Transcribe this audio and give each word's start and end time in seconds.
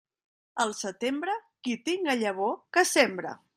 Al 0.63 0.73
setembre, 0.77 1.35
qui 1.69 1.77
tinga 1.91 2.17
llavor 2.25 2.59
que 2.79 2.87
sembre. 2.97 3.39